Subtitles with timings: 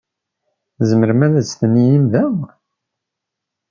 [0.77, 2.23] Tzemrem ad testenyim da?